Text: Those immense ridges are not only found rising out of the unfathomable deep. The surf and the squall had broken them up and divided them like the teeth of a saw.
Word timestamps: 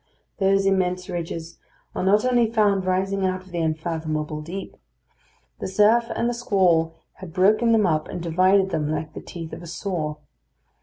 Those 0.39 0.65
immense 0.65 1.07
ridges 1.09 1.59
are 1.93 2.03
not 2.03 2.25
only 2.25 2.51
found 2.51 2.85
rising 2.85 3.23
out 3.23 3.43
of 3.43 3.51
the 3.51 3.59
unfathomable 3.61 4.41
deep. 4.41 4.75
The 5.59 5.67
surf 5.67 6.05
and 6.15 6.27
the 6.27 6.33
squall 6.33 6.95
had 7.17 7.31
broken 7.33 7.71
them 7.71 7.85
up 7.85 8.07
and 8.07 8.19
divided 8.19 8.71
them 8.71 8.89
like 8.89 9.13
the 9.13 9.21
teeth 9.21 9.53
of 9.53 9.61
a 9.61 9.67
saw. 9.67 10.15